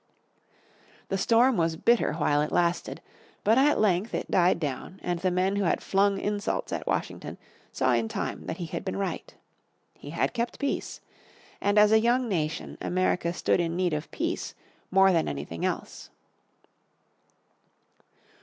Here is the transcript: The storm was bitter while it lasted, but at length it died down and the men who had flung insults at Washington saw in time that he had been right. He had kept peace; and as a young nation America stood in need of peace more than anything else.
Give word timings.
The 1.09 1.17
storm 1.19 1.57
was 1.57 1.75
bitter 1.75 2.13
while 2.13 2.41
it 2.41 2.51
lasted, 2.51 3.01
but 3.43 3.59
at 3.59 3.77
length 3.79 4.15
it 4.15 4.31
died 4.31 4.59
down 4.59 4.99
and 5.03 5.19
the 5.19 5.29
men 5.29 5.57
who 5.57 5.65
had 5.65 5.79
flung 5.79 6.19
insults 6.19 6.73
at 6.73 6.87
Washington 6.87 7.37
saw 7.71 7.93
in 7.93 8.07
time 8.07 8.47
that 8.47 8.57
he 8.57 8.65
had 8.65 8.83
been 8.83 8.97
right. 8.97 9.31
He 9.93 10.09
had 10.09 10.33
kept 10.33 10.57
peace; 10.57 11.01
and 11.61 11.77
as 11.77 11.91
a 11.91 11.99
young 11.99 12.27
nation 12.27 12.79
America 12.81 13.31
stood 13.31 13.59
in 13.59 13.75
need 13.75 13.93
of 13.93 14.09
peace 14.09 14.55
more 14.89 15.11
than 15.11 15.27
anything 15.27 15.63
else. 15.63 16.09